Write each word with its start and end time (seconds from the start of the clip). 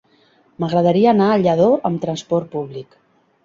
M'agradaria 0.63 1.11
anar 1.11 1.29
a 1.33 1.37
Lladó 1.43 1.69
amb 1.91 2.03
trasport 2.09 2.53
públic. 2.59 3.03